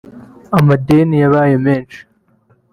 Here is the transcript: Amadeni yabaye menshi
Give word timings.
Amadeni 0.57 1.15
yabaye 1.23 1.55
menshi 1.65 1.99